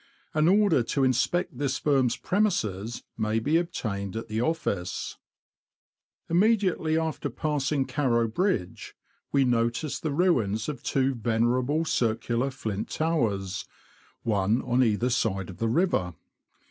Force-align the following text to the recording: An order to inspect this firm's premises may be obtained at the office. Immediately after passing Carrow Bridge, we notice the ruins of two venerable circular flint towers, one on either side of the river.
An 0.33 0.47
order 0.47 0.81
to 0.81 1.03
inspect 1.03 1.59
this 1.59 1.77
firm's 1.77 2.17
premises 2.17 3.03
may 3.19 3.37
be 3.37 3.57
obtained 3.57 4.15
at 4.15 4.29
the 4.29 4.41
office. 4.41 5.17
Immediately 6.27 6.97
after 6.97 7.29
passing 7.29 7.85
Carrow 7.85 8.27
Bridge, 8.27 8.95
we 9.31 9.43
notice 9.45 9.99
the 9.99 10.09
ruins 10.11 10.67
of 10.67 10.81
two 10.81 11.13
venerable 11.13 11.85
circular 11.85 12.49
flint 12.49 12.89
towers, 12.89 13.65
one 14.23 14.63
on 14.63 14.83
either 14.83 15.11
side 15.11 15.51
of 15.51 15.57
the 15.57 15.69
river. 15.69 16.15